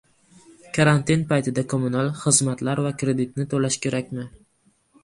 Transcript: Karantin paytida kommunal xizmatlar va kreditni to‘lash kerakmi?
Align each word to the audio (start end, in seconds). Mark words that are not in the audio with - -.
Karantin 0.77 1.25
paytida 1.33 1.65
kommunal 1.75 2.11
xizmatlar 2.25 2.83
va 2.87 2.95
kreditni 3.05 3.51
to‘lash 3.55 3.83
kerakmi? 3.87 4.31